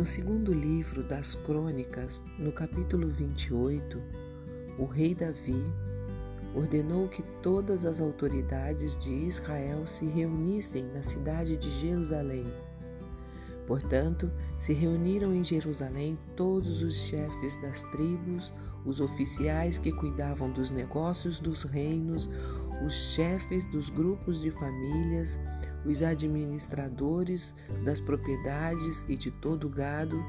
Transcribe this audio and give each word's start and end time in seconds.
No 0.00 0.06
segundo 0.06 0.50
livro 0.50 1.02
das 1.02 1.34
Crônicas, 1.34 2.22
no 2.38 2.50
capítulo 2.52 3.06
28, 3.06 4.02
o 4.78 4.86
rei 4.86 5.14
Davi 5.14 5.62
ordenou 6.54 7.06
que 7.06 7.22
todas 7.42 7.84
as 7.84 8.00
autoridades 8.00 8.96
de 8.96 9.10
Israel 9.10 9.86
se 9.86 10.06
reunissem 10.06 10.84
na 10.84 11.02
cidade 11.02 11.54
de 11.58 11.68
Jerusalém. 11.68 12.46
Portanto, 13.66 14.32
se 14.58 14.72
reuniram 14.72 15.34
em 15.34 15.44
Jerusalém 15.44 16.18
todos 16.34 16.80
os 16.80 16.94
chefes 16.94 17.60
das 17.60 17.82
tribos, 17.90 18.54
os 18.86 19.00
oficiais 19.00 19.76
que 19.76 19.92
cuidavam 19.92 20.50
dos 20.50 20.70
negócios 20.70 21.38
dos 21.40 21.64
reinos, 21.64 22.26
os 22.86 22.94
chefes 23.12 23.66
dos 23.66 23.90
grupos 23.90 24.40
de 24.40 24.50
famílias, 24.50 25.38
os 25.84 26.02
administradores 26.02 27.54
das 27.84 28.00
propriedades 28.00 29.04
e 29.08 29.16
de 29.16 29.30
todo 29.30 29.66
o 29.66 29.70
gado, 29.70 30.22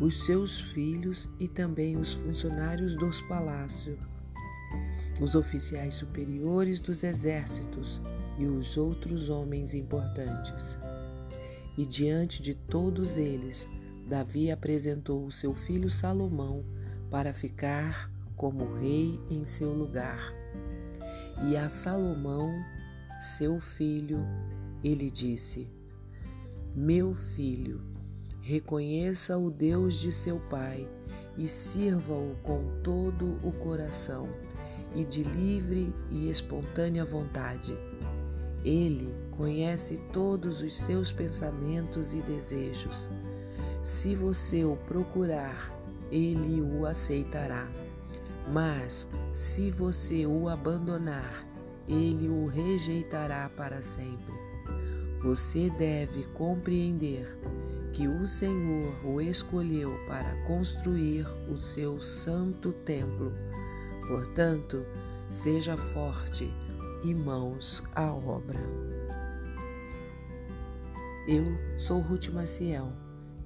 os 0.00 0.24
seus 0.24 0.60
filhos 0.60 1.28
e 1.38 1.46
também 1.46 1.96
os 1.96 2.14
funcionários 2.14 2.94
dos 2.94 3.20
palácios 3.22 3.98
os 5.20 5.34
oficiais 5.34 5.96
superiores 5.96 6.80
dos 6.80 7.02
exércitos 7.02 8.00
e 8.38 8.46
os 8.46 8.76
outros 8.76 9.28
homens 9.28 9.74
importantes. 9.74 10.76
E 11.76 11.84
diante 11.84 12.42
de 12.42 12.54
todos 12.54 13.16
eles, 13.16 13.68
Davi 14.08 14.50
apresentou 14.50 15.24
o 15.24 15.30
seu 15.30 15.54
filho 15.54 15.90
Salomão 15.90 16.64
para 17.10 17.34
ficar 17.34 18.10
como 18.34 18.74
rei 18.74 19.20
em 19.30 19.44
seu 19.44 19.72
lugar. 19.72 20.34
E 21.48 21.56
a 21.56 21.68
Salomão, 21.68 22.50
seu 23.20 23.60
filho, 23.60 24.26
ele 24.82 25.10
disse: 25.10 25.68
Meu 26.74 27.14
filho, 27.14 27.82
reconheça 28.40 29.36
o 29.36 29.50
Deus 29.50 29.94
de 29.94 30.10
seu 30.10 30.40
pai 30.48 30.88
e 31.36 31.46
sirva-o 31.46 32.34
com 32.42 32.80
todo 32.82 33.38
o 33.42 33.52
coração 33.52 34.26
e 34.94 35.04
de 35.04 35.22
livre 35.22 35.94
e 36.10 36.30
espontânea 36.30 37.04
vontade. 37.04 37.76
Ele 38.64 39.14
conhece 39.30 40.00
todos 40.14 40.62
os 40.62 40.78
seus 40.78 41.12
pensamentos 41.12 42.14
e 42.14 42.22
desejos. 42.22 43.10
Se 43.82 44.14
você 44.14 44.64
o 44.64 44.76
procurar, 44.76 45.70
ele 46.10 46.62
o 46.62 46.86
aceitará. 46.86 47.68
Mas, 48.50 49.06
se 49.34 49.70
você 49.70 50.26
o 50.26 50.48
abandonar, 50.48 51.49
ele 51.92 52.28
o 52.28 52.46
rejeitará 52.46 53.50
para 53.56 53.82
sempre. 53.82 54.34
Você 55.22 55.68
deve 55.70 56.24
compreender 56.28 57.38
que 57.92 58.06
o 58.06 58.26
Senhor 58.26 58.94
o 59.04 59.20
escolheu 59.20 59.92
para 60.06 60.34
construir 60.44 61.26
o 61.50 61.58
seu 61.58 62.00
santo 62.00 62.72
templo 62.72 63.30
Portanto, 64.10 64.84
seja 65.30 65.76
forte 65.76 66.52
e 67.04 67.14
mãos 67.14 67.80
à 67.94 68.12
obra. 68.12 68.58
Eu 71.28 71.44
sou 71.78 72.00
Ruth 72.00 72.26
Maciel 72.30 72.92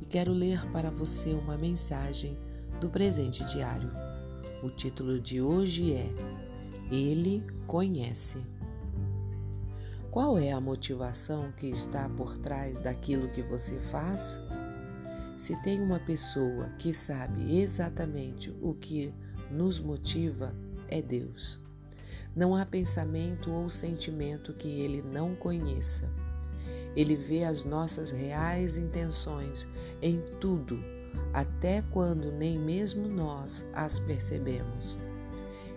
e 0.00 0.06
quero 0.06 0.32
ler 0.32 0.64
para 0.72 0.90
você 0.90 1.34
uma 1.34 1.58
mensagem 1.58 2.38
do 2.80 2.88
presente 2.88 3.44
diário. 3.44 3.90
O 4.62 4.70
título 4.78 5.20
de 5.20 5.42
hoje 5.42 5.92
é 5.92 6.08
Ele 6.90 7.42
conhece. 7.66 8.38
Qual 10.10 10.38
é 10.38 10.52
a 10.52 10.60
motivação 10.60 11.50
que 11.52 11.66
está 11.66 12.08
por 12.08 12.38
trás 12.38 12.78
daquilo 12.80 13.28
que 13.30 13.42
você 13.42 13.80
faz? 13.80 14.40
Se 15.36 15.60
tem 15.62 15.80
uma 15.80 15.98
pessoa 15.98 16.68
que 16.78 16.92
sabe 16.92 17.58
exatamente 17.58 18.54
o 18.62 18.74
que 18.74 19.12
nos 19.50 19.80
motiva 19.80 20.54
é 20.88 21.02
Deus. 21.02 21.58
Não 22.36 22.54
há 22.54 22.64
pensamento 22.64 23.50
ou 23.50 23.68
sentimento 23.68 24.52
que 24.52 24.68
ele 24.68 25.02
não 25.02 25.34
conheça. 25.34 26.08
Ele 26.94 27.16
vê 27.16 27.42
as 27.42 27.64
nossas 27.64 28.10
reais 28.10 28.76
intenções 28.76 29.66
em 30.00 30.20
tudo, 30.40 30.78
até 31.32 31.82
quando 31.90 32.30
nem 32.30 32.58
mesmo 32.58 33.08
nós 33.08 33.66
as 33.72 33.98
percebemos. 33.98 34.96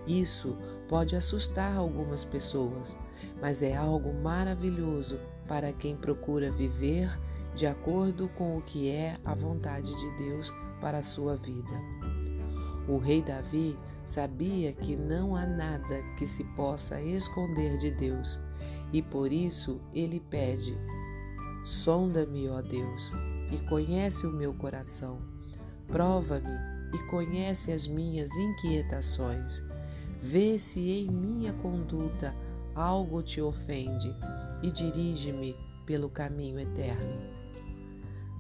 Isso 0.06 0.56
pode 0.88 1.16
assustar 1.16 1.76
algumas 1.76 2.24
pessoas, 2.24 2.96
mas 3.42 3.62
é 3.62 3.76
algo 3.76 4.14
maravilhoso 4.14 5.20
para 5.48 5.72
quem 5.72 5.96
procura 5.96 6.52
viver 6.52 7.10
de 7.56 7.66
acordo 7.66 8.30
com 8.30 8.56
o 8.56 8.62
que 8.62 8.90
é 8.90 9.16
a 9.26 9.34
vontade 9.34 9.94
de 9.96 10.18
Deus 10.18 10.54
para 10.80 11.00
a 11.00 11.04
sua 11.04 11.36
vida. 11.36 11.82
O 12.88 12.98
rei 12.98 13.22
Davi 13.22 13.78
sabia 14.06 14.72
que 14.74 14.96
não 14.96 15.36
há 15.36 15.46
nada 15.46 16.02
que 16.18 16.26
se 16.26 16.44
possa 16.56 17.02
esconder 17.02 17.78
de 17.78 17.92
Deus 17.92 18.40
e 18.94 19.02
por 19.02 19.32
isso 19.32 19.80
ele 19.94 20.20
pede: 20.20 20.76
Sonda-me, 21.66 22.48
ó 22.48 22.62
Deus, 22.62 23.12
e 23.52 23.58
conhece 23.68 24.26
o 24.26 24.32
meu 24.32 24.54
coração. 24.54 25.20
Prova-me 25.88 26.48
e 26.94 26.98
conhece 27.10 27.72
as 27.72 27.88
minhas 27.88 28.30
inquietações. 28.36 29.62
Vê 30.20 30.58
se 30.58 30.80
em 30.80 31.10
minha 31.10 31.54
conduta 31.54 32.36
algo 32.74 33.22
te 33.22 33.42
ofende 33.42 34.14
e 34.62 34.72
dirige-me 34.72 35.56
pelo 35.86 36.10
caminho 36.10 36.60
eterno. 36.60 37.38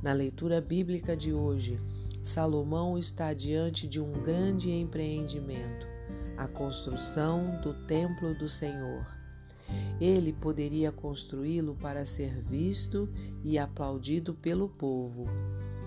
Na 0.02 0.14
leitura 0.14 0.62
bíblica 0.62 1.16
de 1.16 1.34
hoje, 1.34 1.80
Salomão 2.22 2.98
está 2.98 3.34
diante 3.34 3.88
de 3.88 4.00
um 4.00 4.12
grande 4.12 4.70
empreendimento, 4.70 5.88
a 6.36 6.48
construção 6.48 7.62
do 7.62 7.74
templo 7.86 8.34
do 8.36 8.50
Senhor. 8.50 9.06
Ele 10.00 10.34
poderia 10.34 10.92
construí-lo 10.92 11.76
para 11.76 12.06
ser 12.06 12.42
visto 12.42 13.10
e 13.44 13.58
aplaudido 13.58 14.34
pelo 14.34 14.70
povo, 14.70 15.26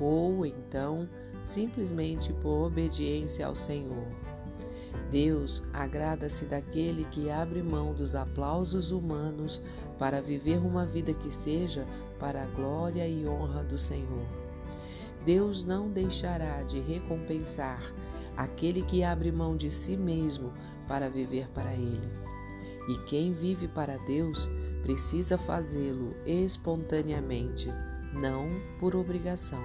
ou 0.01 0.45
então 0.45 1.09
simplesmente 1.43 2.33
por 2.33 2.67
obediência 2.67 3.47
ao 3.47 3.55
Senhor. 3.55 4.09
Deus 5.11 5.63
agrada-se 5.73 6.45
daquele 6.45 7.05
que 7.05 7.31
abre 7.31 7.63
mão 7.63 7.93
dos 7.93 8.15
aplausos 8.15 8.93
humanos 8.93 9.61
para 9.99 10.23
viver 10.23 10.59
uma 10.59 10.87
vida 10.87 11.13
que 11.13 11.33
seja 11.33 11.87
para 12.19 12.43
a 12.43 12.47
glória 12.47 13.07
e 13.09 13.27
honra 13.27 13.65
do 13.65 13.79
Senhor. 13.79 14.27
Deus 15.25 15.65
não 15.65 15.91
deixará 15.91 16.63
de 16.63 16.79
recompensar 16.81 17.83
aquele 18.37 18.83
que 18.83 19.03
abre 19.03 19.33
mão 19.33 19.57
de 19.57 19.71
si 19.71 19.97
mesmo 19.97 20.53
para 20.87 21.11
viver 21.11 21.49
para 21.49 21.75
Ele. 21.75 22.09
E 22.89 22.97
quem 23.07 23.33
vive 23.33 23.69
para 23.69 23.97
Deus 23.99 24.49
precisa 24.83 25.37
fazê-lo 25.37 26.15
espontaneamente, 26.25 27.69
não 28.15 28.49
por 28.79 28.97
obrigação. 28.97 29.63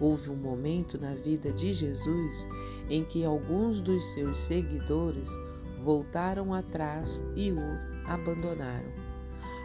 Houve 0.00 0.30
um 0.30 0.36
momento 0.36 0.98
na 0.98 1.14
vida 1.14 1.52
de 1.52 1.74
Jesus 1.74 2.46
em 2.90 3.04
que 3.04 3.24
alguns 3.24 3.80
dos 3.80 4.04
seus 4.12 4.36
seguidores 4.36 5.30
voltaram 5.80 6.52
atrás 6.52 7.22
e 7.36 7.52
o 7.52 7.60
abandonaram. 8.04 8.90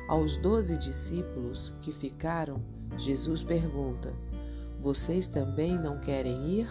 Aos 0.07 0.37
doze 0.37 0.77
discípulos 0.77 1.73
que 1.81 1.91
ficaram, 1.91 2.61
Jesus 2.97 3.41
pergunta: 3.41 4.13
Vocês 4.79 5.27
também 5.27 5.77
não 5.77 5.99
querem 5.99 6.59
ir? 6.59 6.69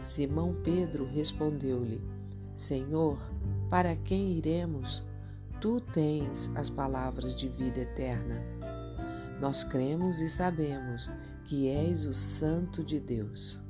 Simão 0.00 0.56
Pedro 0.64 1.06
respondeu-lhe: 1.06 2.00
Senhor, 2.56 3.18
para 3.68 3.94
quem 3.94 4.32
iremos? 4.32 5.04
Tu 5.60 5.80
tens 5.80 6.50
as 6.54 6.68
palavras 6.68 7.34
de 7.34 7.48
vida 7.48 7.80
eterna. 7.80 8.42
Nós 9.40 9.64
cremos 9.64 10.20
e 10.20 10.28
sabemos 10.28 11.10
que 11.44 11.68
és 11.68 12.04
o 12.06 12.14
Santo 12.14 12.82
de 12.82 13.00
Deus. 13.00 13.63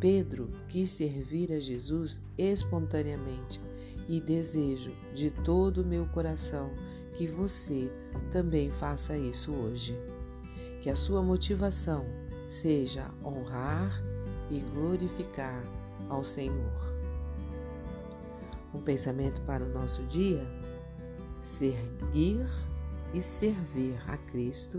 Pedro 0.00 0.50
quis 0.68 0.90
servir 0.90 1.52
a 1.52 1.60
Jesus 1.60 2.20
espontaneamente 2.36 3.60
e 4.08 4.20
desejo 4.20 4.92
de 5.14 5.30
todo 5.30 5.82
o 5.82 5.86
meu 5.86 6.06
coração 6.06 6.70
que 7.14 7.26
você 7.26 7.90
também 8.30 8.70
faça 8.70 9.16
isso 9.16 9.52
hoje 9.52 9.96
que 10.82 10.90
a 10.90 10.96
sua 10.96 11.22
motivação 11.22 12.04
seja 12.48 13.08
honrar 13.24 14.02
e 14.50 14.58
glorificar 14.74 15.62
ao 16.08 16.24
Senhor. 16.24 16.92
Um 18.74 18.80
pensamento 18.80 19.40
para 19.42 19.64
o 19.64 19.68
nosso 19.68 20.02
dia: 20.02 20.44
seguir 21.40 22.44
e 23.14 23.22
servir 23.22 23.96
a 24.08 24.16
Cristo 24.16 24.78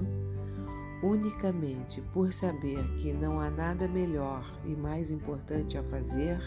unicamente 1.04 2.02
por 2.14 2.32
saber 2.32 2.84
que 2.96 3.12
não 3.12 3.40
há 3.40 3.50
nada 3.50 3.88
melhor 3.88 4.44
e 4.66 4.74
mais 4.74 5.12
importante 5.12 5.78
a 5.78 5.84
fazer, 5.84 6.40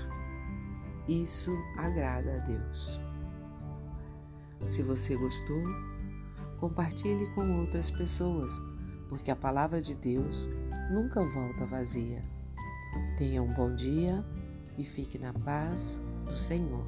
isso 1.06 1.52
agrada 1.76 2.36
a 2.36 2.38
Deus. 2.38 3.00
Se 4.68 4.82
você 4.82 5.14
gostou, 5.14 5.62
compartilhe 6.58 7.28
com 7.34 7.60
outras 7.60 7.90
pessoas 7.90 8.58
porque 9.08 9.30
a 9.30 9.36
palavra 9.36 9.80
de 9.80 9.94
Deus 9.94 10.48
nunca 10.90 11.22
volta 11.22 11.66
vazia. 11.66 12.22
Tenha 13.16 13.42
um 13.42 13.52
bom 13.52 13.74
dia 13.74 14.24
e 14.78 14.84
fique 14.84 15.18
na 15.18 15.32
paz 15.32 16.00
do 16.24 16.36
Senhor. 16.36 16.86